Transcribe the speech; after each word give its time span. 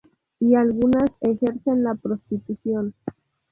Y 0.39 0.55
algunas 0.55 1.11
ejercen 1.21 1.83
la 1.83 1.93
prostitución. 1.93 2.95